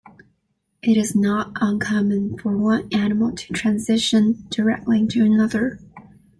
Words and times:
It 0.81 0.97
is 0.97 1.13
not 1.15 1.51
uncommon 1.61 2.35
for 2.39 2.57
one 2.57 2.87
animal 2.91 3.33
to 3.33 3.53
transition 3.53 4.47
directly 4.49 4.97
into 5.01 5.23
another. 5.23 5.79